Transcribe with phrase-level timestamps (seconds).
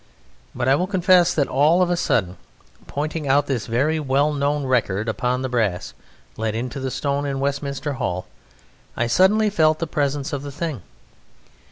[0.55, 2.37] But I will confess that all of a sudden,
[2.87, 5.93] pointing out this very well known record upon the brass
[6.37, 8.25] let into the stone in Westminster Hall,
[8.97, 10.81] I suddenly felt the presence of the thing.